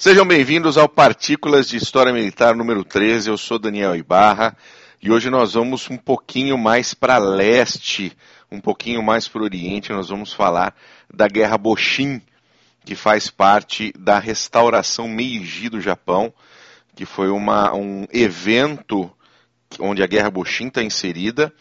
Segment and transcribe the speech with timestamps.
[0.00, 3.30] Sejam bem-vindos ao Partículas de História Militar número 13.
[3.30, 4.56] Eu sou Daniel Ibarra
[5.02, 8.16] e hoje nós vamos um pouquinho mais para leste,
[8.48, 9.90] um pouquinho mais para o Oriente.
[9.90, 10.72] Nós vamos falar
[11.12, 12.22] da Guerra Boshin,
[12.84, 16.32] que faz parte da restauração Meiji do Japão,
[16.94, 19.10] que foi uma, um evento
[19.80, 21.52] onde a Guerra Boshin está inserida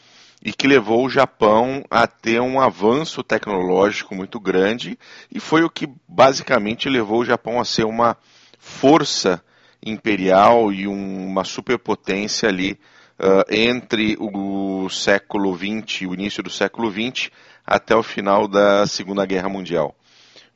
[0.44, 4.98] e que levou o Japão a ter um avanço tecnológico muito grande
[5.32, 8.18] e foi o que basicamente levou o Japão a ser uma
[8.60, 9.44] força
[9.84, 12.80] imperial e um, uma superpotência ali
[13.20, 17.30] uh, entre o século XX, o início do século XX,
[17.66, 19.96] até o final da Segunda Guerra Mundial.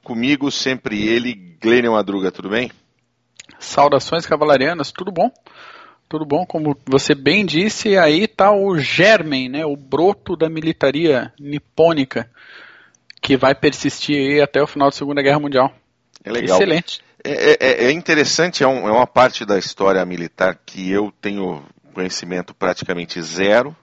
[0.03, 2.71] Comigo sempre ele, Glênio Madruga, tudo bem?
[3.59, 5.31] Saudações cavalarianas, tudo bom?
[6.11, 6.45] Tudo bom?
[6.45, 12.29] Como você bem disse, aí está o germen, né, o broto da militaria nipônica
[13.21, 15.73] que vai persistir até o final da Segunda Guerra Mundial.
[16.21, 16.57] É legal.
[16.57, 16.99] Excelente.
[17.23, 21.63] É, é, é interessante, é, um, é, uma parte da história militar que eu tenho
[21.93, 23.73] conhecimento praticamente zero.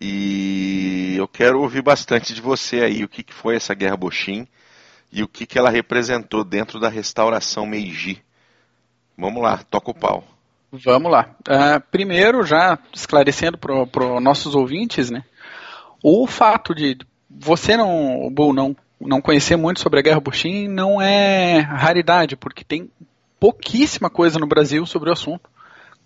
[0.00, 4.48] E eu quero ouvir bastante de você aí, o que, que foi essa Guerra Boshin
[5.12, 8.24] e o que, que ela representou dentro da restauração Meiji.
[9.14, 10.33] Vamos lá, toca o pau.
[10.82, 11.36] Vamos lá.
[11.48, 15.24] Uh, primeiro, já esclarecendo para os nossos ouvintes, né?
[16.02, 16.98] O fato de
[17.30, 22.64] você não, Bull, não, não conhecer muito sobre a Guerra Buxim não é raridade, porque
[22.64, 22.90] tem
[23.38, 25.48] pouquíssima coisa no Brasil sobre o assunto.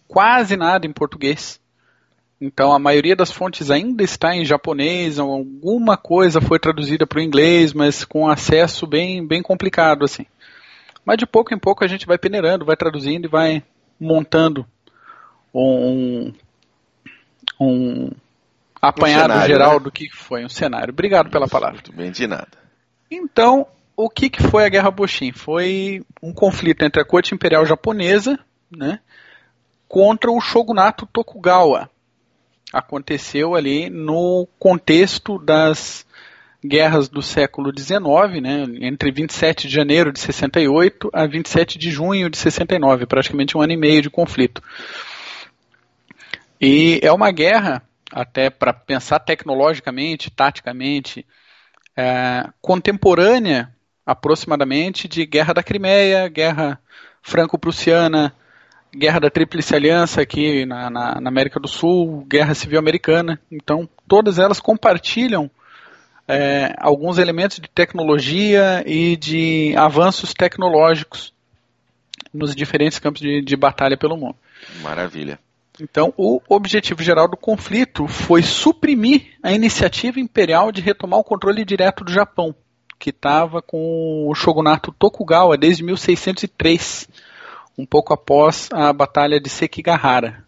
[0.06, 1.60] Quase nada em português.
[2.40, 7.22] Então a maioria das fontes ainda está em japonês, alguma coisa foi traduzida para o
[7.22, 10.26] inglês, mas com acesso bem, bem complicado assim.
[11.04, 13.64] Mas de pouco em pouco a gente vai peneirando, vai traduzindo e vai
[13.98, 14.66] montando
[15.54, 16.32] um,
[17.60, 18.10] um
[18.80, 19.80] apanhado um cenário, geral né?
[19.80, 20.92] do que foi um cenário.
[20.92, 21.76] Obrigado pela palavra.
[21.76, 22.48] Muito bem, de nada.
[23.10, 25.32] Então, o que, que foi a Guerra Boshin?
[25.32, 28.38] Foi um conflito entre a corte imperial japonesa
[28.70, 29.00] né,
[29.88, 31.90] contra o shogunato Tokugawa.
[32.72, 36.06] Aconteceu ali no contexto das
[36.64, 42.28] guerras do século XIX, né, entre 27 de janeiro de 68 a 27 de junho
[42.28, 44.62] de 69, praticamente um ano e meio de conflito.
[46.60, 47.82] E é uma guerra,
[48.12, 51.24] até para pensar tecnologicamente, taticamente,
[51.96, 53.72] é, contemporânea
[54.04, 56.80] aproximadamente de Guerra da Crimeia, Guerra
[57.22, 58.34] Franco-Prussiana,
[58.96, 63.38] Guerra da Tríplice Aliança aqui na, na, na América do Sul, Guerra Civil Americana.
[63.52, 65.50] Então, todas elas compartilham
[66.28, 71.32] é, alguns elementos de tecnologia e de avanços tecnológicos
[72.32, 74.36] nos diferentes campos de, de batalha pelo mundo.
[74.82, 75.38] Maravilha.
[75.80, 81.64] Então, o objetivo geral do conflito foi suprimir a iniciativa imperial de retomar o controle
[81.64, 82.54] direto do Japão,
[82.98, 87.08] que estava com o shogunato Tokugawa desde 1603,
[87.78, 90.44] um pouco após a Batalha de Sekigahara.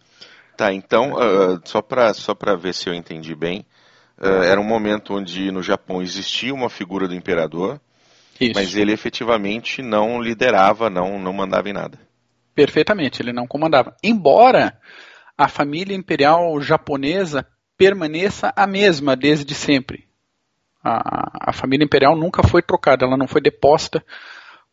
[0.57, 3.65] Tá, então, uh, só para só ver se eu entendi bem,
[4.27, 7.81] era um momento onde no Japão existia uma figura do imperador,
[8.39, 8.53] Isso.
[8.55, 11.97] mas ele efetivamente não liderava, não, não mandava em nada.
[12.53, 13.95] Perfeitamente, ele não comandava.
[14.03, 14.77] Embora
[15.37, 20.07] a família imperial japonesa permaneça a mesma desde sempre.
[20.83, 24.03] A, a família imperial nunca foi trocada, ela não foi deposta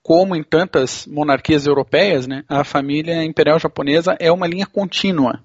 [0.03, 5.45] como em tantas monarquias europeias, né, a família imperial japonesa é uma linha contínua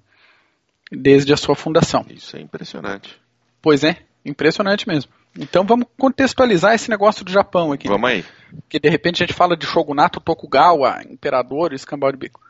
[0.90, 2.04] desde a sua fundação.
[2.08, 3.20] Isso é impressionante.
[3.64, 5.10] Pois é, impressionante mesmo.
[5.38, 7.88] Então vamos contextualizar esse negócio do Japão aqui.
[7.88, 8.22] Vamos aí.
[8.68, 12.42] Que de repente a gente fala de shogunato Tokugawa, imperador, escambau de bico.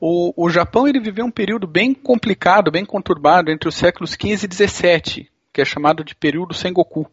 [0.00, 4.44] O, o Japão ele viveu um período bem complicado, bem conturbado entre os séculos 15
[4.44, 7.08] e 17, que é chamado de período Sengoku.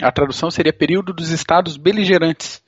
[0.00, 2.62] A tradução seria período dos estados beligerantes,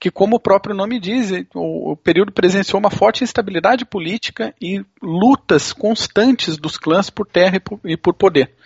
[0.00, 4.82] que como o próprio nome diz, o, o período presenciou uma forte instabilidade política e
[5.02, 8.56] lutas constantes dos clãs por terra e por, e por poder.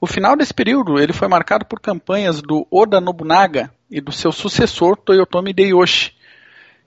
[0.00, 4.30] O final desse período ele foi marcado por campanhas do Oda Nobunaga e do seu
[4.30, 6.14] sucessor Toyotomi Hideyoshi,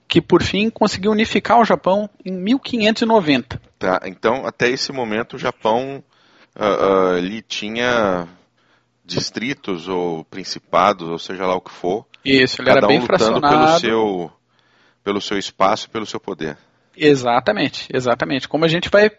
[0.08, 3.60] que por fim conseguiu unificar o Japão em 1590.
[3.78, 6.02] Tá, então até esse momento o Japão
[6.56, 8.26] uh, uh, ele tinha
[9.04, 12.06] distritos ou principados, ou seja lá o que for.
[12.24, 13.40] Isso, ele era bem um fracionado.
[13.48, 14.32] Pelo seu,
[15.04, 16.56] pelo seu espaço, pelo seu poder.
[16.96, 18.48] Exatamente, exatamente.
[18.48, 19.10] Como a gente vai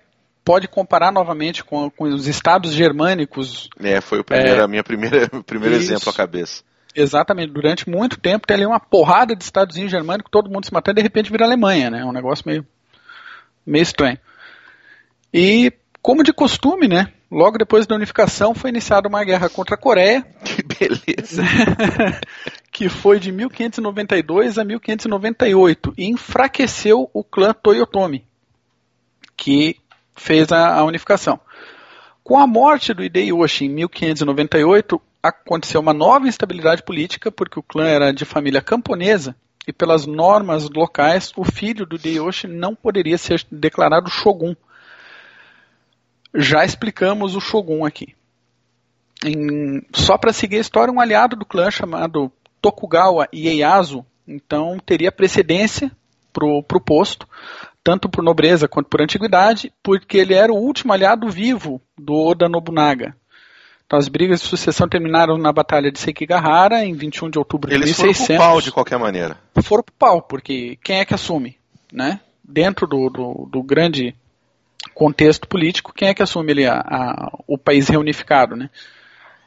[0.43, 3.69] pode comparar novamente com, com os estados germânicos.
[3.79, 6.63] É, foi o primeiro, é, a minha primeira, o primeiro isso, exemplo à cabeça.
[6.95, 10.99] Exatamente, durante muito tempo tem ali uma porrada de estadozinho germânico, todo mundo se matando
[10.99, 12.01] e de repente vira Alemanha, né?
[12.01, 12.65] É um negócio meio,
[13.65, 14.19] meio estranho.
[15.33, 17.11] E, como de costume, né?
[17.31, 20.23] Logo depois da unificação foi iniciada uma guerra contra a Coreia.
[20.43, 21.41] Que beleza!
[22.71, 28.23] que foi de 1592 a 1598 e enfraqueceu o clã Toyotomi,
[29.35, 29.77] que
[30.15, 31.39] fez a, a unificação.
[32.23, 37.85] Com a morte do Hideyoshi em 1598, aconteceu uma nova instabilidade política, porque o clã
[37.85, 39.35] era de família camponesa
[39.67, 44.55] e pelas normas locais, o filho do Hideyoshi não poderia ser declarado shogun.
[46.35, 48.15] Já explicamos o shogun aqui.
[49.23, 52.31] Em, só para seguir a história, um aliado do clã chamado
[52.61, 55.91] Tokugawa Ieyasu, então teria precedência
[56.33, 57.27] para o posto,
[57.83, 62.47] tanto por nobreza quanto por antiguidade, porque ele era o último aliado vivo do Oda
[62.47, 63.15] Nobunaga.
[63.85, 67.75] Então as brigas de sucessão terminaram na Batalha de Sekigahara em 21 de outubro de
[67.75, 68.25] Eles 1600.
[68.25, 69.37] foram pro pau de qualquer maneira.
[69.61, 71.57] Foram pro pau, porque quem é que assume,
[71.91, 72.19] né?
[72.43, 74.15] Dentro do, do, do grande
[74.93, 78.69] contexto político, quem é que assume ali a, a, o país reunificado, né?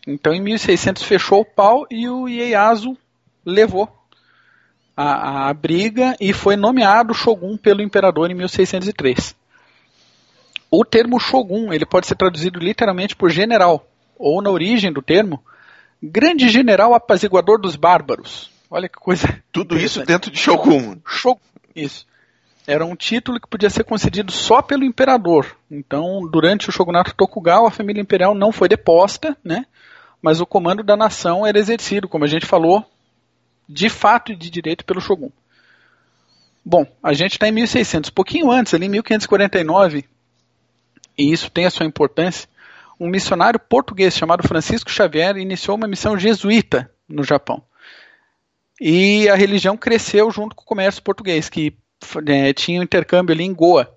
[0.07, 2.97] Então em 1600 fechou o pau e o Ieyasu
[3.45, 3.89] levou
[4.97, 9.37] a, a briga e foi nomeado shogun pelo imperador em 1603.
[10.71, 13.87] O termo shogun ele pode ser traduzido literalmente por general,
[14.19, 15.43] ou na origem do termo,
[16.03, 18.51] grande general apaziguador dos bárbaros.
[18.71, 19.43] Olha que coisa.
[19.53, 20.97] Tudo isso dentro de shogun.
[21.07, 21.39] Shogun,
[21.75, 22.07] isso.
[22.67, 25.57] Era um título que podia ser concedido só pelo imperador.
[25.71, 29.65] Então, durante o shogunato Tokugawa, a família imperial não foi deposta, né?
[30.21, 32.85] Mas o comando da nação era exercido, como a gente falou,
[33.69, 35.31] de fato e de direito pelo shogun.
[36.65, 40.05] Bom, a gente está em 1600, pouquinho antes, ali em 1549,
[41.17, 42.49] e isso tem a sua importância.
[42.99, 47.63] Um missionário português chamado Francisco Xavier iniciou uma missão jesuíta no Japão.
[48.81, 51.77] E a religião cresceu junto com o comércio português, que
[52.27, 53.97] é, tinha um intercâmbio ali em Goa.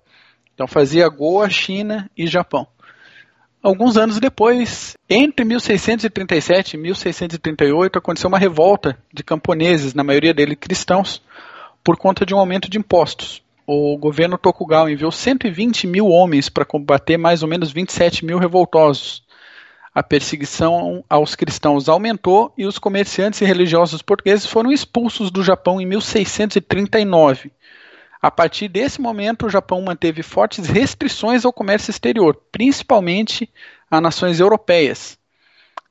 [0.54, 2.66] Então fazia Goa, China e Japão.
[3.62, 10.56] Alguns anos depois, entre 1637 e 1638, aconteceu uma revolta de camponeses, na maioria deles
[10.58, 11.22] cristãos,
[11.84, 13.42] por conta de um aumento de impostos.
[13.66, 19.22] O governo Tokugawa enviou 120 mil homens para combater mais ou menos 27 mil revoltosos.
[19.94, 25.78] A perseguição aos cristãos aumentou e os comerciantes e religiosos portugueses foram expulsos do Japão
[25.78, 27.52] em 1639.
[28.22, 33.48] A partir desse momento, o Japão manteve fortes restrições ao comércio exterior, principalmente
[33.90, 35.18] a nações europeias.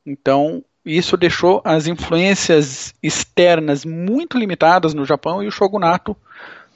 [0.05, 6.15] Então, isso deixou as influências externas muito limitadas no Japão e o shogunato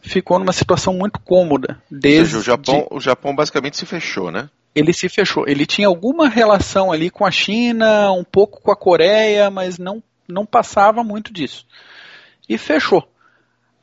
[0.02, 1.82] ficou numa situação muito cômoda.
[1.90, 4.50] Desde o Japão, o Japão basicamente se fechou, né?
[4.76, 5.48] Ele se fechou.
[5.48, 10.02] Ele tinha alguma relação ali com a China, um pouco com a Coreia, mas não,
[10.28, 11.66] não passava muito disso.
[12.50, 13.08] E fechou.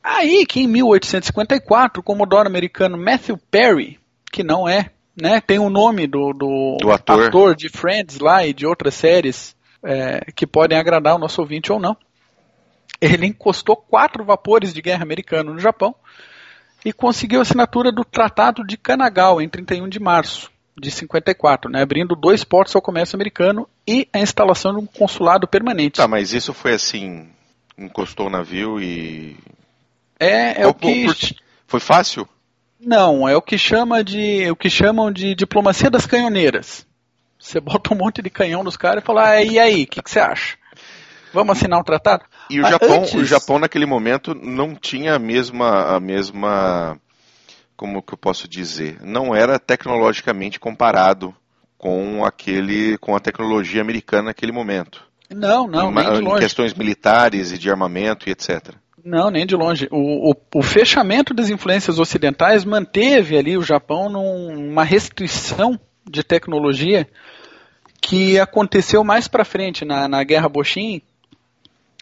[0.03, 3.99] Aí que em 1854 o comodoro americano Matthew Perry,
[4.31, 4.89] que não é,
[5.19, 7.27] né, tem o nome do, do, do ator.
[7.27, 7.55] ator.
[7.55, 11.79] de Friends lá e de outras séries é, que podem agradar o nosso ouvinte ou
[11.79, 11.95] não.
[12.99, 15.95] Ele encostou quatro vapores de guerra americano no Japão
[16.83, 21.81] e conseguiu a assinatura do Tratado de Kanagawa em 31 de março de 54, né,
[21.81, 25.97] abrindo dois portos ao comércio americano e a instalação de um consulado permanente.
[25.97, 27.29] Tá, mas isso foi assim,
[27.77, 29.37] encostou o navio e
[30.21, 31.07] é, é o que.
[31.67, 32.27] Foi fácil?
[32.79, 34.49] Não, é o que chama de.
[34.51, 36.85] o que chamam de diplomacia das canhoneiras.
[37.39, 40.01] Você bota um monte de canhão nos caras e fala, ah, e aí, o que,
[40.01, 40.57] que, você acha?
[41.33, 42.23] Vamos assinar um tratado?
[42.49, 43.13] E o Japão, antes...
[43.15, 46.99] o Japão naquele momento não tinha a mesma, a mesma,
[47.75, 51.33] como que eu posso dizer, não era tecnologicamente comparado
[51.79, 55.03] com aquele, com a tecnologia americana naquele momento.
[55.31, 58.75] Não, não, em, em questões militares e de armamento e etc.
[59.03, 59.87] Não, nem de longe.
[59.91, 65.79] O, o, o, fechamento das influências ocidentais manteve ali o Japão numa restrição
[66.09, 67.07] de tecnologia
[68.01, 71.01] que aconteceu mais para frente na, na Guerra Boshin,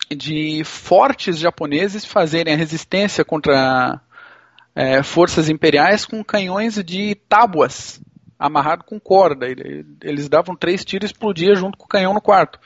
[0.10, 4.01] de fortes japoneses fazerem a resistência contra
[4.75, 8.01] é, forças imperiais com canhões de tábuas
[8.39, 9.46] amarrado com corda.
[10.01, 12.58] Eles davam três tiros e explodia junto com o canhão no quarto.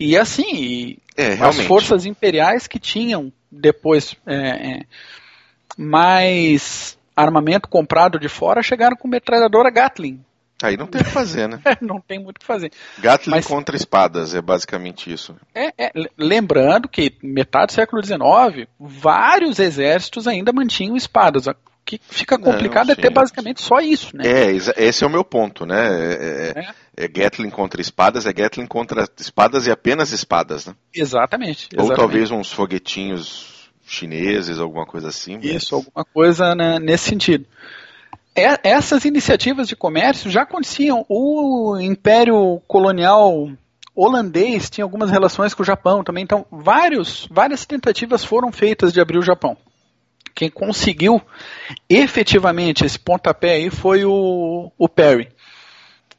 [0.00, 4.82] E assim, é, as forças imperiais que tinham depois é, é,
[5.76, 10.20] mais armamento comprado de fora chegaram com metralhadora Gatling.
[10.62, 11.60] Aí não tem o que fazer, né?
[11.80, 12.72] não tem muito o que fazer.
[12.98, 15.36] Gatling Mas, contra espadas, é basicamente isso.
[15.54, 21.46] É, é, lembrando que metade do século XIX, vários exércitos ainda mantinham espadas
[21.88, 24.24] que fica complicado não, é ter basicamente só isso, né?
[24.26, 25.88] É, esse é o meu ponto, né?
[25.88, 27.04] É, é, é.
[27.04, 30.74] é Gatling contra espadas, é Gatling contra espadas e apenas espadas, né?
[30.94, 31.68] Exatamente.
[31.72, 31.90] exatamente.
[31.90, 35.38] Ou talvez uns foguetinhos chineses, alguma coisa assim.
[35.38, 35.86] Isso, mas...
[35.86, 37.46] alguma coisa né, nesse sentido.
[38.36, 41.06] É, essas iniciativas de comércio já aconteciam.
[41.08, 43.48] O Império Colonial
[43.96, 46.22] holandês tinha algumas relações com o Japão também.
[46.22, 49.56] Então, vários, várias tentativas foram feitas de abrir o Japão.
[50.38, 51.20] Quem conseguiu
[51.90, 55.30] efetivamente esse pontapé aí foi o, o Perry.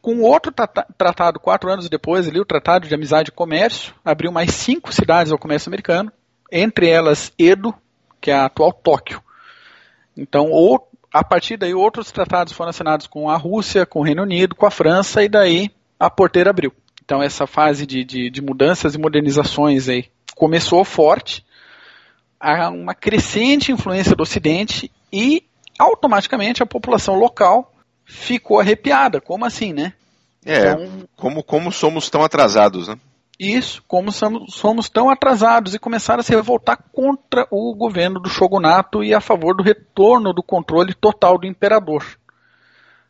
[0.01, 0.51] Com outro
[0.97, 5.31] tratado, quatro anos depois, ali, o Tratado de Amizade e Comércio, abriu mais cinco cidades
[5.31, 6.11] ao comércio americano,
[6.51, 7.73] entre elas Edo,
[8.19, 9.23] que é a atual Tóquio.
[10.17, 14.23] Então, ou, a partir daí, outros tratados foram assinados com a Rússia, com o Reino
[14.23, 16.73] Unido, com a França, e daí a porteira abriu.
[17.05, 21.41] Então, essa fase de, de, de mudanças e modernizações aí começou forte,
[22.39, 25.43] há uma crescente influência do Ocidente e
[25.77, 27.73] automaticamente a população local
[28.05, 29.19] ficou arrepiada.
[29.19, 29.93] Como assim, né?
[30.45, 32.97] É, então, como, como somos tão atrasados, né?
[33.39, 38.29] Isso, como somos, somos tão atrasados e começaram a se revoltar contra o governo do
[38.29, 42.05] shogunato e a favor do retorno do controle total do imperador.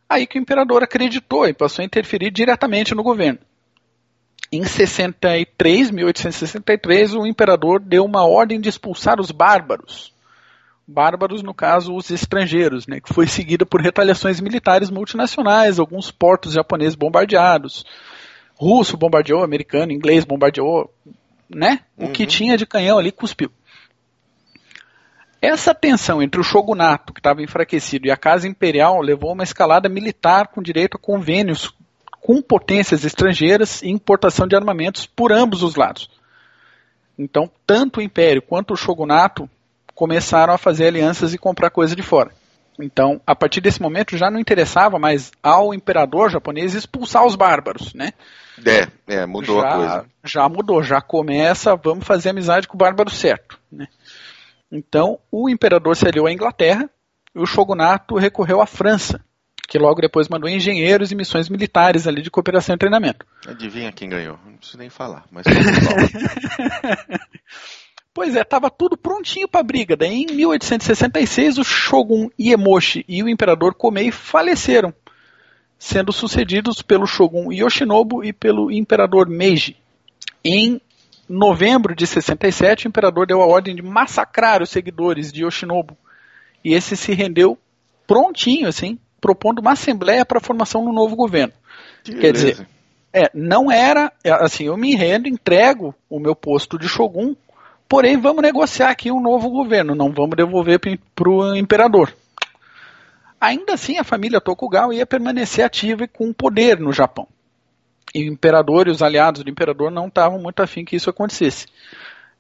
[0.08, 3.40] Aí que o imperador acreditou e passou a interferir diretamente no governo.
[4.52, 10.14] Em 63, 1863, o imperador deu uma ordem de expulsar os bárbaros
[10.90, 16.54] bárbaros, no caso, os estrangeiros, né, que foi seguida por retaliações militares multinacionais, alguns portos
[16.54, 17.86] japoneses bombardeados,
[18.56, 20.92] russo bombardeou, americano, inglês bombardeou,
[21.50, 21.82] né?
[21.96, 22.12] O uhum.
[22.12, 23.52] que tinha de canhão ali cuspiu.
[25.42, 29.44] Essa tensão entre o shogunato, que estava enfraquecido, e a Casa Imperial levou a uma
[29.44, 31.74] escalada militar com direito a convênios
[32.22, 36.10] com potências estrangeiras e importação de armamentos por ambos os lados.
[37.18, 39.50] Então, tanto o Império quanto o shogunato
[39.94, 42.32] começaram a fazer alianças e comprar coisa de fora.
[42.80, 47.94] Então, a partir desse momento já não interessava mais ao imperador japonês expulsar os bárbaros,
[47.94, 48.14] né?
[48.66, 50.06] É, é mudou já, a coisa.
[50.24, 53.88] Já mudou, já começa, vamos fazer amizade com o bárbaro certo, né?
[54.72, 56.90] Então, o imperador se aliou à Inglaterra
[57.36, 59.24] e o shogunato recorreu à França,
[59.70, 63.24] que logo depois mandou engenheiros e missões militares ali de cooperação e treinamento.
[63.48, 64.40] Adivinha quem ganhou?
[64.44, 65.46] Não preciso nem falar, mas
[68.12, 69.96] Pois é, estava tudo prontinho para a briga.
[69.96, 74.92] Daí, em 1866, o Shogun Iemoshi e o imperador Komei faleceram,
[75.78, 79.78] sendo sucedidos pelo Shogun Yoshinobu e pelo imperador Meiji.
[80.44, 80.82] Em
[81.30, 85.96] novembro de 67, o imperador deu a ordem de massacrar os seguidores de Yoshinobu.
[86.66, 87.56] E esse se rendeu
[88.08, 91.54] prontinho, assim, propondo uma assembleia para a formação do novo governo.
[92.04, 92.52] Que Quer beleza.
[92.52, 92.68] dizer,
[93.14, 97.36] é, não era, é, assim, eu me rendo, entrego o meu posto de Shogun
[97.90, 102.14] Porém, vamos negociar aqui um novo governo, não vamos devolver para o imperador.
[103.42, 107.28] Ainda assim, a família Tokugawa ia permanecer ativa e com poder no Japão.
[108.14, 111.66] E o imperador e os aliados do imperador não estavam muito afim que isso acontecesse.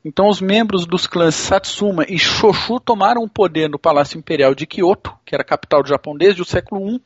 [0.03, 4.65] Então, os membros dos clãs Satsuma e Shoshu tomaram o poder no Palácio Imperial de
[4.65, 7.01] Kyoto, que era a capital do Japão desde o século I,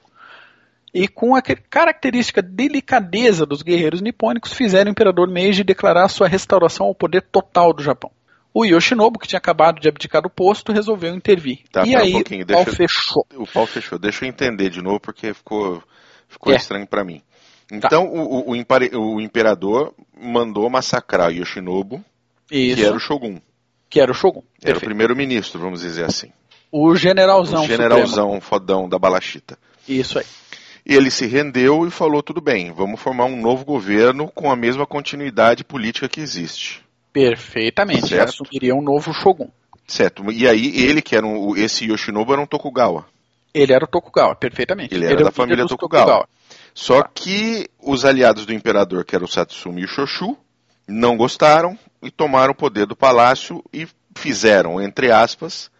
[0.93, 6.85] e com a característica delicadeza dos guerreiros nipônicos, fizeram o imperador Meiji declarar sua restauração
[6.85, 8.11] ao poder total do Japão.
[8.53, 11.61] O Yoshinobu, que tinha acabado de abdicar do posto, resolveu intervir.
[11.71, 13.25] Tá, e aí um o pau fechou.
[13.33, 13.97] O pau fechou.
[13.97, 15.81] Deixa eu entender de novo, porque ficou,
[16.27, 16.57] ficou é.
[16.57, 17.23] estranho para mim.
[17.67, 17.87] Tá.
[17.87, 18.11] Então, tá.
[18.11, 22.05] o, o, o, imperador mandou massacrar o Yoshinobu,
[22.51, 22.75] Isso.
[22.77, 23.39] que era o Shogun.
[23.89, 24.43] Que era o Shogun.
[24.63, 26.31] Era o primeiro-ministro, vamos dizer assim.
[26.71, 27.63] O generalzão.
[27.63, 28.41] O generalzão supremo.
[28.41, 29.57] fodão da Balachita.
[29.87, 30.25] Isso aí.
[30.85, 34.55] E ele se rendeu e falou: tudo bem, vamos formar um novo governo com a
[34.55, 36.83] mesma continuidade política que existe.
[37.11, 38.07] Perfeitamente.
[38.07, 38.29] Certo.
[38.29, 39.49] Assumiria um novo Shogun.
[39.87, 40.31] Certo.
[40.31, 43.05] E aí ele, que era um, esse Yoshinobu, era um Tokugawa.
[43.53, 44.93] Ele era o Tokugawa, perfeitamente.
[44.95, 46.05] Ele era ele da família Tokugawa.
[46.05, 46.29] Tokugawa.
[46.73, 47.09] Só tá.
[47.13, 50.35] que os aliados do imperador, que eram o Satsumi e o Shoshu,
[50.87, 55.71] não gostaram e tomaram o poder do palácio e fizeram, entre aspas,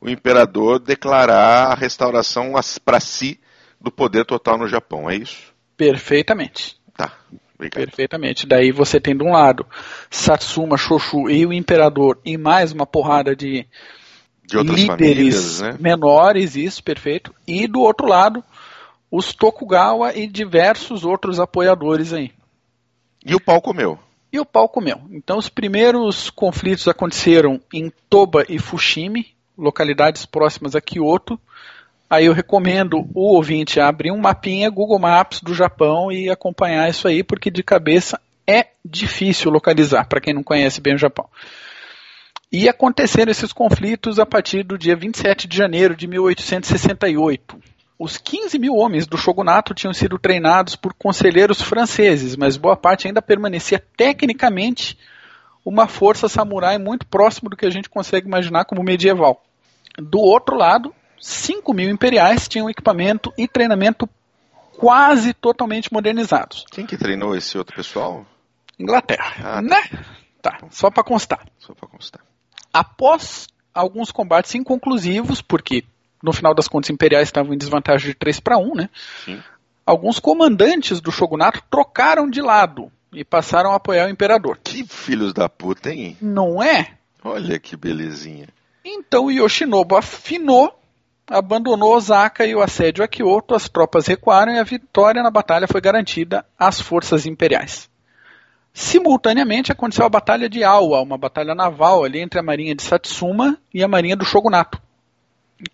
[0.00, 2.52] o imperador declarar a restauração
[2.84, 3.38] para si
[3.80, 5.10] do poder total no Japão.
[5.10, 5.52] É isso?
[5.76, 6.76] Perfeitamente.
[6.96, 7.12] Tá.
[7.54, 7.84] Obrigado.
[7.84, 8.46] Perfeitamente.
[8.46, 9.66] Daí você tem de um lado
[10.10, 13.66] Satsuma, Shoshu e o Imperador e mais uma porrada de,
[14.46, 15.76] de líderes famílias, né?
[15.78, 17.34] menores, isso, perfeito.
[17.46, 18.42] E do outro lado,
[19.10, 22.32] os Tokugawa e diversos outros apoiadores aí.
[23.24, 23.98] E o pau comeu.
[24.32, 25.00] E o pau comeu.
[25.10, 31.38] Então os primeiros conflitos aconteceram em Toba e Fushimi, localidades próximas a Kyoto,
[32.10, 37.06] Aí eu recomendo o ouvinte abrir um mapinha Google Maps do Japão e acompanhar isso
[37.06, 41.28] aí, porque de cabeça é difícil localizar, para quem não conhece bem o Japão.
[42.50, 47.56] E aconteceram esses conflitos a partir do dia 27 de janeiro de 1868.
[48.02, 53.06] Os 15 mil homens do shogunato tinham sido treinados por conselheiros franceses, mas boa parte
[53.06, 54.96] ainda permanecia tecnicamente
[55.62, 59.42] uma força samurai muito próximo do que a gente consegue imaginar como medieval.
[59.98, 64.08] Do outro lado, 5 mil imperiais tinham equipamento e treinamento
[64.78, 66.64] quase totalmente modernizados.
[66.70, 68.24] Quem que treinou esse outro pessoal?
[68.78, 69.60] Inglaterra, Ah, tá.
[69.62, 70.04] né?
[70.40, 71.46] Tá, só para constar.
[71.58, 72.22] Só pra constar.
[72.72, 75.84] Após alguns combates inconclusivos, porque
[76.22, 78.90] no final das contas imperiais estavam em desvantagem de 3 para 1, né?
[79.24, 79.42] Sim.
[79.84, 84.58] Alguns comandantes do shogunato trocaram de lado e passaram a apoiar o imperador.
[84.62, 86.16] Que filhos da puta, hein?
[86.20, 86.92] Não é?
[87.24, 88.48] Olha que belezinha.
[88.84, 90.78] Então Yoshinobu afinou,
[91.26, 95.68] abandonou Osaka e o assédio a Kyoto, as tropas recuaram e a vitória na batalha
[95.68, 97.90] foi garantida às forças imperiais.
[98.72, 103.58] Simultaneamente aconteceu a Batalha de Awa, uma batalha naval ali entre a marinha de Satsuma
[103.74, 104.80] e a marinha do Shogunato,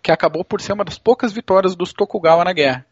[0.01, 2.85] que acabou por ser uma das poucas vitórias dos Tokugawa na guerra.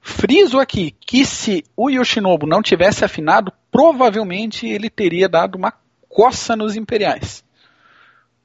[0.00, 5.72] Friso aqui que se o Yoshinobu não tivesse afinado, provavelmente ele teria dado uma
[6.08, 7.44] coça nos imperiais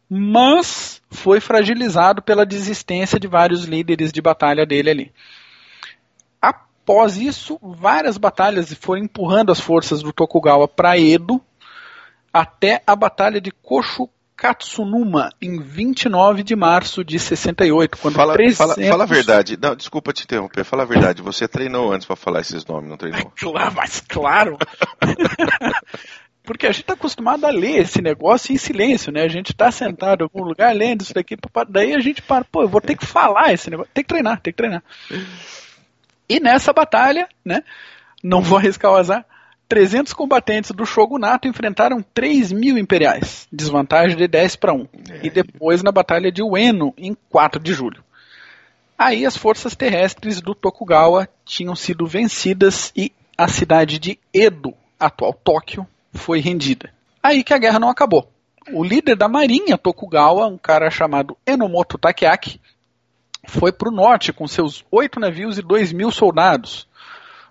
[0.10, 5.14] mas foi fragilizado pela desistência de vários líderes de batalha dele ali.
[6.42, 11.42] Após isso, várias batalhas foram empurrando as forças do Tokugawa para Edo
[12.32, 13.52] até a batalha de
[14.46, 18.58] Koshukatsunuma em 29 de março de 68, quando Fala, 300...
[18.58, 19.58] fala, fala a verdade.
[19.60, 20.64] Não, desculpa te interromper.
[20.64, 21.22] Fala a verdade.
[21.22, 23.32] Você treinou antes pra falar esses nomes, não treinou?
[23.36, 24.58] Claro, mas claro.
[26.44, 29.24] Porque a gente está acostumado a ler esse negócio em silêncio, né?
[29.24, 31.36] A gente está sentado em algum lugar lendo isso daqui,
[31.68, 34.40] daí a gente para, pô, eu vou ter que falar esse negócio, tem que treinar,
[34.40, 34.84] tem que treinar.
[36.30, 37.64] E nessa batalha, né?
[38.24, 39.26] Não vou arriscar o azar.
[39.68, 44.88] 300 combatentes do Shogunato enfrentaram 3 mil imperiais, desvantagem de 10 para 1.
[45.24, 48.04] E depois na batalha de Ueno, em 4 de julho.
[48.98, 55.34] Aí as forças terrestres do Tokugawa tinham sido vencidas e a cidade de Edo, atual
[55.34, 56.94] Tóquio, foi rendida.
[57.22, 58.30] Aí que a guerra não acabou.
[58.72, 62.60] O líder da marinha Tokugawa, um cara chamado Enomoto Takeaki,
[63.48, 66.88] foi para o norte com seus oito navios e dois mil soldados,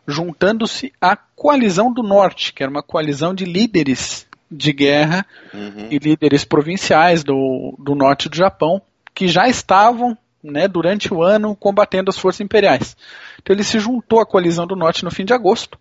[0.06, 5.88] juntando-se à Coalizão do Norte, que era uma coalizão de líderes de guerra Uhum.
[5.90, 8.80] e líderes provinciais do, do norte do Japão,
[9.14, 12.96] que já estavam né, durante o ano combatendo as forças imperiais.
[13.40, 15.78] Então ele se juntou à coalizão do norte no fim de agosto,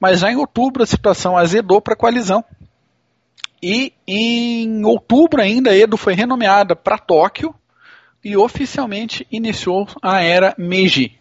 [0.00, 2.44] mas já em outubro a situação azedou para a coalizão.
[3.62, 7.54] E em outubro ainda Edo foi renomeada para Tóquio
[8.24, 11.17] e oficialmente iniciou a era Meiji.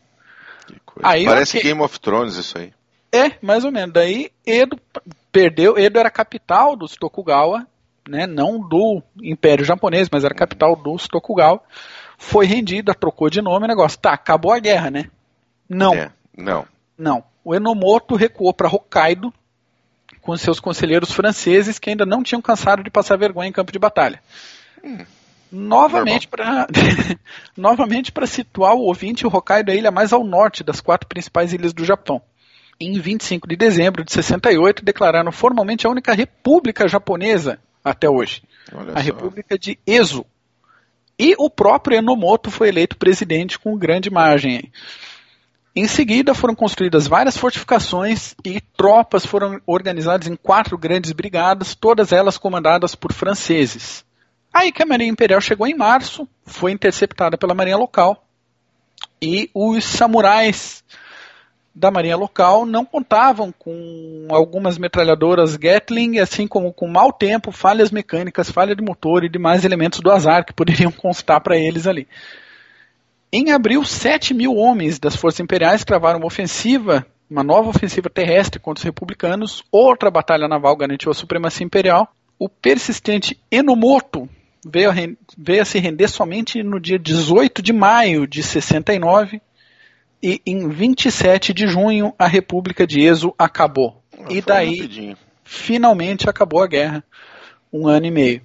[1.04, 1.70] Aí, Parece ok.
[1.70, 2.74] Game of Thrones isso aí.
[3.12, 3.94] É, mais ou menos.
[3.94, 4.80] Daí Edo
[5.32, 5.78] perdeu.
[5.78, 7.66] Edo era capital dos Tokugawa,
[8.08, 8.28] né?
[8.28, 11.62] Não do Império Japonês, mas era capital dos Tokugawa.
[12.18, 14.00] Foi rendida, trocou de nome, o negócio.
[14.00, 15.10] Tá, acabou a guerra, né?
[15.70, 16.12] Não, É.
[16.36, 16.66] Não.
[16.98, 17.24] não.
[17.44, 19.34] O Enomoto recuou para Hokkaido
[20.22, 23.80] com seus conselheiros franceses que ainda não tinham cansado de passar vergonha em campo de
[23.80, 24.22] batalha.
[25.52, 26.68] Novamente para
[27.56, 31.08] novamente para situar o ouvinte, o Hokkaido é a ilha mais ao norte das quatro
[31.08, 32.22] principais ilhas do Japão.
[32.80, 38.92] Em 25 de dezembro de 68, declararam formalmente a única república japonesa até hoje, Olha
[38.92, 39.02] a só.
[39.02, 40.26] República de Ezo.
[41.18, 44.72] E o próprio Enomoto foi eleito presidente com grande margem.
[45.76, 52.12] Em seguida, foram construídas várias fortificações e tropas foram organizadas em quatro grandes brigadas, todas
[52.12, 54.06] elas comandadas por franceses.
[54.58, 58.26] Aí que a Marinha Imperial chegou em março, foi interceptada pela Marinha Local
[59.22, 60.84] e os samurais
[61.76, 67.92] da Marinha Local não contavam com algumas metralhadoras Gatling, assim como com mau tempo, falhas
[67.92, 72.08] mecânicas, falha de motor e demais elementos do azar que poderiam constar para eles ali.
[73.32, 78.60] Em abril, 7 mil homens das forças imperiais travaram uma ofensiva, uma nova ofensiva terrestre
[78.60, 79.64] contra os republicanos.
[79.72, 82.12] Outra batalha naval garantiu a supremacia imperial.
[82.40, 84.28] O persistente Enomoto
[84.72, 84.94] veio a,
[85.38, 89.42] veio a se render somente no dia 18 de maio de 69
[90.22, 94.02] e em 27 de junho a República de Ezo acabou.
[94.20, 95.18] Ah, E daí, rapidinho.
[95.44, 97.04] finalmente acabou a guerra.
[97.72, 98.42] Um ano e meio.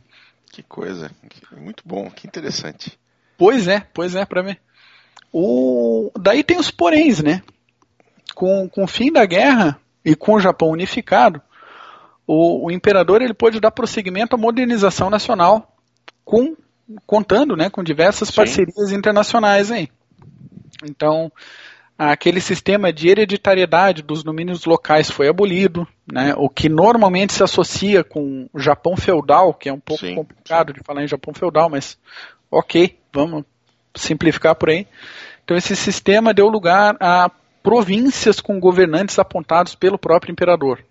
[0.51, 1.11] Que coisa.
[1.57, 2.99] Muito bom, que interessante.
[3.39, 4.59] Pois é, pois é, para ver.
[5.33, 6.11] O...
[6.19, 7.43] Daí tem os poréns, né?
[8.35, 11.41] Com, com o fim da guerra e com o Japão unificado,
[12.27, 15.72] o, o imperador ele pôde dar prosseguimento à modernização nacional,
[16.33, 16.57] com,
[17.07, 18.37] contando né, com diversas Sim.
[18.37, 19.91] parcerias internacionais aí.
[20.83, 21.31] Então,
[21.99, 28.03] aquele sistema de hereditariedade dos domínios locais foi abolido, né, o que normalmente se associa
[28.03, 31.69] com o Japão feudal, que é um pouco Sim, complicado de falar em Japão feudal,
[31.69, 31.99] mas
[32.51, 33.45] ok, vamos
[33.95, 34.87] simplificar por aí.
[35.45, 37.31] Então esse sistema deu lugar a
[37.63, 40.83] províncias com governantes apontados pelo próprio imperador.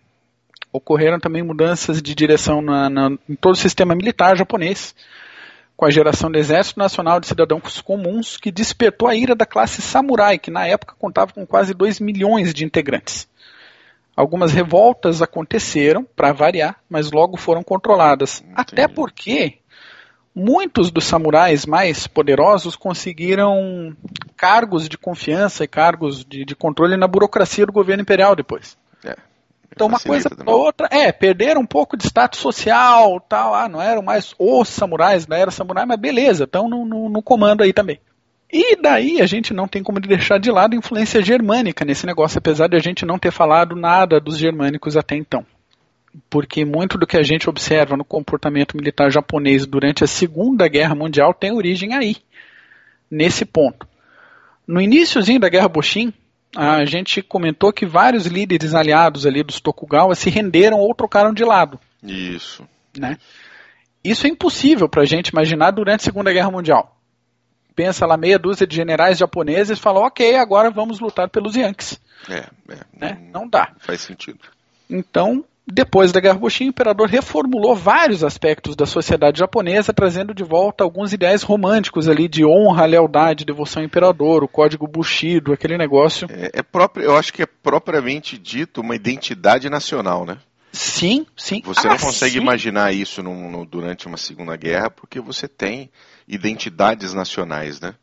[0.72, 4.96] Ocorreram também mudanças de direção na, na, em todo o sistema militar japonês,
[5.76, 9.82] com a geração do Exército Nacional de Cidadãos Comuns, que despertou a ira da classe
[9.82, 13.28] samurai, que na época contava com quase 2 milhões de integrantes.
[14.16, 18.42] Algumas revoltas aconteceram, para variar, mas logo foram controladas.
[18.42, 18.54] Entendi.
[18.56, 19.58] Até porque
[20.36, 23.96] muitos dos samurais mais poderosos conseguiram
[24.36, 28.78] cargos de confiança e cargos de, de controle na burocracia do governo imperial depois.
[29.04, 29.16] É,
[29.74, 33.82] então uma coisa para outra, é, perderam um pouco de status social, tal, ah, não
[33.82, 37.72] eram mais os samurais, não era samurai, mas beleza, estão no, no, no comando aí
[37.72, 38.00] também.
[38.52, 42.38] E daí a gente não tem como deixar de lado a influência germânica nesse negócio,
[42.38, 45.46] apesar de a gente não ter falado nada dos germânicos até então.
[46.30, 50.94] Porque muito do que a gente observa no comportamento militar japonês durante a Segunda Guerra
[50.94, 52.18] Mundial tem origem aí,
[53.10, 53.88] nesse ponto.
[54.68, 56.14] No iníciozinho da Guerra Boshin,
[56.56, 61.44] a gente comentou que vários líderes aliados ali dos Tokugawa se renderam ou trocaram de
[61.44, 61.80] lado.
[62.04, 62.68] Isso.
[62.98, 63.18] Né?
[64.04, 66.98] Isso é impossível para a gente imaginar durante a Segunda Guerra Mundial
[67.76, 72.00] pensa lá meia dúzia de generais japoneses e fala, ok, agora vamos lutar pelos Yankees.
[72.30, 73.18] É, é né?
[73.32, 73.74] não, não dá.
[73.80, 74.40] Faz sentido.
[74.90, 80.44] Então, depois da Guerra Boshin, o imperador reformulou vários aspectos da sociedade japonesa, trazendo de
[80.44, 85.78] volta alguns ideais românticos ali de honra, lealdade, devoção ao imperador, o código Bushido, aquele
[85.78, 86.28] negócio.
[86.32, 90.38] É, é próprio, eu acho que é propriamente dito uma identidade nacional, né?
[90.74, 91.62] Sim, sim.
[91.66, 92.40] Você ah, não consegue sim.
[92.40, 93.22] imaginar isso
[93.70, 95.92] durante uma Segunda Guerra porque você tem
[96.28, 97.94] identidades nacionais, né?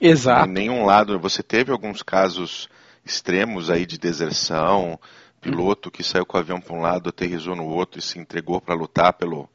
[0.00, 0.48] Exato.
[0.48, 1.18] Em nenhum lado.
[1.18, 2.68] Você teve alguns casos
[3.04, 4.98] extremos aí de deserção,
[5.44, 8.60] piloto que saiu com o avião para um lado, aterrizou no outro e se entregou
[8.60, 9.48] para lutar pelo,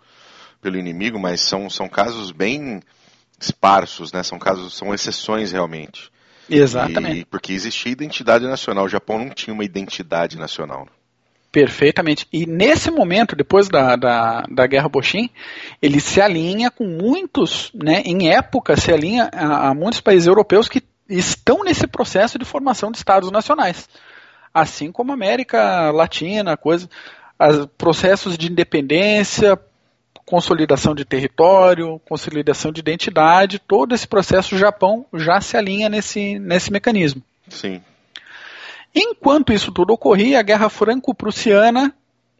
[0.61, 2.81] pelo inimigo, mas são, são casos bem
[3.39, 4.21] esparsos, né?
[4.23, 6.11] São casos, são exceções realmente.
[6.49, 7.21] Exatamente.
[7.21, 8.85] E, porque existia identidade nacional.
[8.85, 10.87] O Japão não tinha uma identidade nacional.
[11.51, 12.27] Perfeitamente.
[12.31, 15.29] E nesse momento, depois da, da, da Guerra Boshin,
[15.81, 20.69] ele se alinha com muitos, né, em época, se alinha a, a muitos países europeus
[20.69, 23.89] que estão nesse processo de formação de estados nacionais.
[24.53, 26.89] Assim como a América Latina, coisa,
[27.37, 29.59] as, processos de independência,
[30.25, 36.37] consolidação de território, consolidação de identidade, todo esse processo o Japão já se alinha nesse,
[36.37, 37.21] nesse mecanismo.
[37.47, 37.81] Sim.
[38.93, 41.93] Enquanto isso tudo ocorria, a Guerra Franco-Prussiana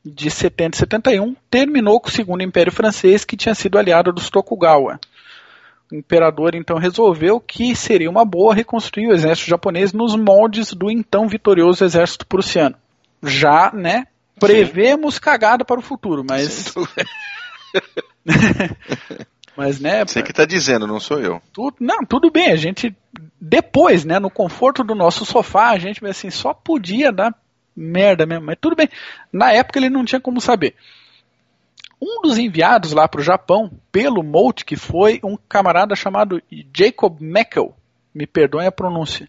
[0.06, 4.30] de 70 e 71 terminou com o Segundo Império Francês, que tinha sido aliado dos
[4.30, 5.00] Tokugawa.
[5.92, 10.92] O imperador então resolveu que seria uma boa reconstruir o exército japonês nos moldes do
[10.92, 12.76] então vitorioso exército prussiano.
[13.24, 14.06] Já, né?
[14.40, 15.22] Prevemos Sim.
[15.22, 16.74] cagada para o futuro, mas.
[19.60, 20.06] Mas, né?
[20.06, 21.42] Você que está dizendo, não sou eu.
[21.52, 22.50] Tudo, não, tudo bem.
[22.50, 22.96] A gente,
[23.42, 27.36] depois, né, no conforto do nosso sofá, a gente, assim, só podia dar
[27.76, 28.46] merda mesmo.
[28.46, 28.88] Mas tudo bem.
[29.34, 30.76] Na época ele não tinha como saber.
[32.02, 36.42] Um dos enviados lá para o Japão, pelo Molt, que foi um camarada chamado
[36.76, 37.76] Jacob Meckel,
[38.14, 39.28] me perdoem a pronúncia,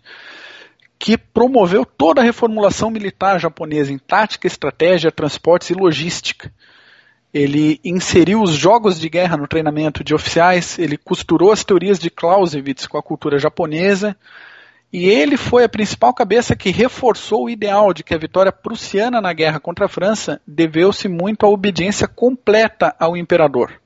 [0.98, 6.52] que promoveu toda a reformulação militar japonesa em tática, estratégia, transportes e logística.
[7.33, 12.11] Ele inseriu os jogos de guerra no treinamento de oficiais, ele costurou as teorias de
[12.11, 14.16] Clausewitz com a cultura japonesa,
[14.92, 19.20] e ele foi a principal cabeça que reforçou o ideal de que a vitória prussiana
[19.20, 23.81] na guerra contra a França deveu-se muito à obediência completa ao imperador.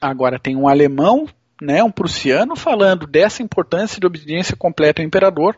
[0.00, 1.28] Agora tem um alemão,
[1.60, 5.56] né, um prussiano, falando dessa importância de obediência completa ao imperador,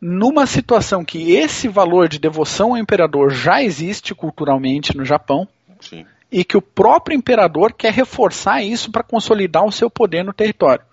[0.00, 5.48] numa situação que esse valor de devoção ao imperador já existe culturalmente no Japão.
[5.80, 10.32] Sim e que o próprio imperador quer reforçar isso para consolidar o seu poder no
[10.32, 10.84] território.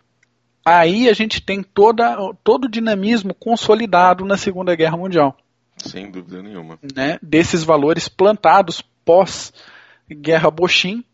[0.65, 5.37] Aí a gente tem toda, todo o dinamismo consolidado na Segunda Guerra Mundial.
[5.77, 6.79] Sem dúvida nenhuma.
[6.95, 11.05] Né, desses valores plantados pós-Guerra Boshin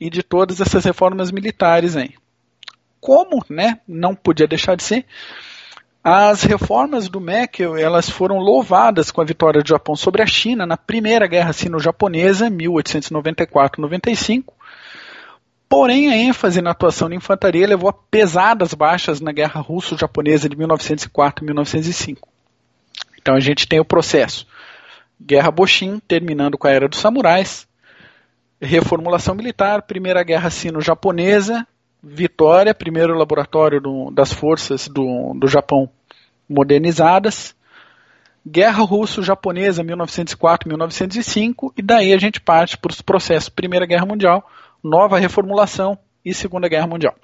[0.00, 2.14] e de todas essas reformas militares aí.
[2.98, 5.04] Como né, não podia deixar de ser,
[6.02, 10.64] as reformas do Meckel elas foram louvadas com a vitória do Japão sobre a China
[10.64, 14.57] na Primeira Guerra Sino-Japonesa, 1894-95.
[15.68, 20.56] Porém, a ênfase na atuação da infantaria levou a pesadas baixas na Guerra Russo-Japonesa de
[20.56, 22.16] 1904-1905.
[23.20, 24.46] Então a gente tem o processo.
[25.20, 27.68] Guerra Boshin, terminando com a Era dos Samurais,
[28.60, 31.66] reformulação militar, Primeira Guerra Sino-Japonesa,
[32.02, 35.90] vitória, primeiro laboratório do, das forças do, do Japão
[36.48, 37.54] modernizadas,
[38.46, 44.48] Guerra Russo-Japonesa 1904-1905 e daí a gente parte para os processos Primeira Guerra Mundial,
[44.82, 47.14] nova reformulação e Segunda Guerra Mundial.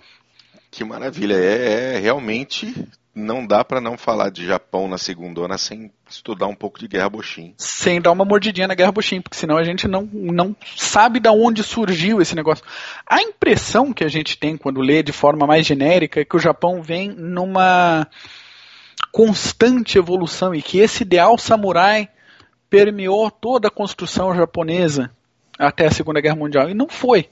[0.70, 2.74] Que maravilha, é, é realmente
[3.14, 7.08] não dá para não falar de Japão na segunda sem estudar um pouco de Guerra
[7.08, 7.54] Boshin.
[7.56, 11.28] Sem dar uma mordidinha na Guerra Boshin, porque senão a gente não, não sabe de
[11.28, 12.64] onde surgiu esse negócio.
[13.06, 16.40] A impressão que a gente tem quando lê de forma mais genérica é que o
[16.40, 18.08] Japão vem numa
[19.12, 22.08] constante evolução e que esse ideal samurai
[22.68, 25.08] permeou toda a construção japonesa
[25.56, 26.68] até a Segunda Guerra Mundial.
[26.68, 27.28] E não foi.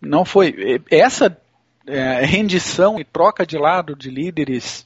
[0.00, 0.82] Não foi.
[0.90, 1.36] Essa
[1.86, 4.84] é, rendição e troca de lado de líderes,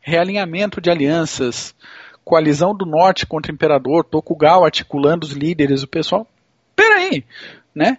[0.00, 1.74] realinhamento de alianças,
[2.24, 6.26] coalizão do norte contra o imperador, Tokugawa articulando os líderes, o pessoal.
[6.76, 7.24] Peraí,
[7.74, 7.98] né?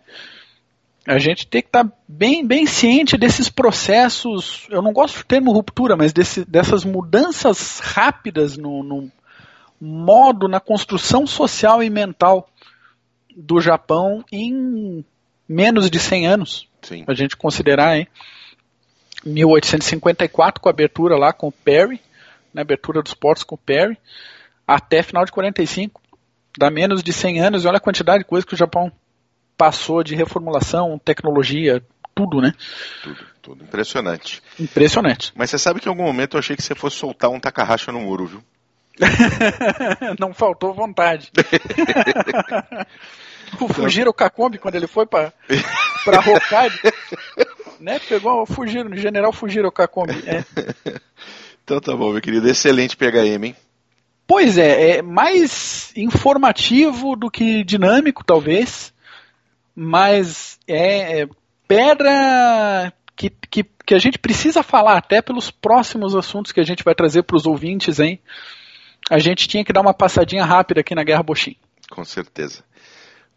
[1.08, 4.68] A gente tem que estar tá bem, bem ciente desses processos.
[4.70, 9.12] Eu não gosto do termo ruptura, mas desse, dessas mudanças rápidas no, no
[9.80, 12.48] modo, na construção social e mental
[13.36, 15.04] do Japão em
[15.52, 16.68] menos de 100 anos.
[16.82, 17.04] Sim.
[17.08, 18.08] A gente considerar, hein?
[19.26, 22.02] 1854 com a abertura lá com o Perry,
[22.54, 23.98] na abertura dos portos com o Perry,
[24.66, 26.02] até final de 45.
[26.58, 28.92] Dá menos de 100 anos e olha a quantidade de coisa que o Japão
[29.58, 31.84] passou de reformulação, tecnologia,
[32.16, 32.54] tudo, né?
[33.04, 33.64] Tudo, tudo.
[33.64, 34.42] Impressionante.
[34.60, 35.32] Impressionante.
[35.36, 37.92] Mas você sabe que em algum momento eu achei que você fosse soltar um Takahashi
[37.92, 38.44] no muro, viu?
[40.20, 41.32] Não faltou vontade.
[43.60, 45.34] o Fujiro Kakombi, quando ele foi para
[46.08, 46.76] Hokkaido,
[47.80, 50.24] né, pegou o Fujiro, o general Fujiro Kakombi.
[50.28, 50.44] É.
[51.64, 52.50] Então tá bom, meu querido.
[52.50, 53.56] Excelente PHM, hein?
[54.26, 58.94] Pois é, é mais informativo do que dinâmico, talvez
[59.76, 61.30] mas é, é
[61.68, 66.84] pedra que, que, que, a gente precisa falar até pelos próximos assuntos que a gente
[66.84, 68.20] vai trazer para os ouvintes, hein?
[69.10, 71.56] A gente tinha que dar uma passadinha rápida aqui na Guerra Boxin.
[71.90, 72.64] Com certeza.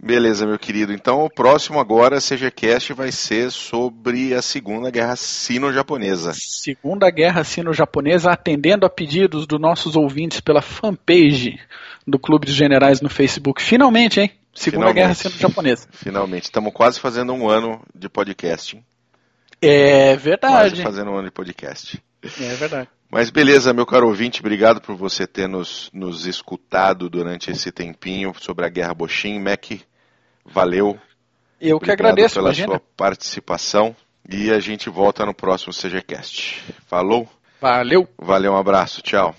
[0.04, 0.92] Beleza, meu querido.
[0.92, 6.34] Então o próximo agora, CGCast, vai ser sobre a Segunda Guerra Sino-Japonesa.
[6.34, 11.58] Segunda Guerra Sino-Japonesa, atendendo a pedidos dos nossos ouvintes pela fanpage
[12.06, 13.62] do Clube dos Generais no Facebook.
[13.62, 14.30] Finalmente, hein?
[14.52, 14.94] Segunda Finalmente.
[14.94, 15.88] Guerra Sino-Japonesa.
[15.96, 16.44] Finalmente.
[16.44, 18.78] Estamos quase fazendo um ano de podcast.
[19.62, 20.82] É verdade.
[20.82, 21.98] Quase fazendo um ano de podcast.
[22.22, 22.88] É verdade.
[23.10, 28.34] Mas beleza, meu caro ouvinte, obrigado por você ter nos, nos escutado durante esse tempinho
[28.38, 29.38] sobre a Guerra Boxin.
[29.38, 29.64] Mac,
[30.44, 30.98] valeu.
[31.60, 32.68] Eu que agradeço pela imagina.
[32.68, 33.96] sua participação
[34.28, 36.62] e a gente volta no próximo CGCast.
[36.86, 37.28] Falou?
[37.60, 38.08] Valeu.
[38.18, 39.34] Valeu, um abraço, tchau.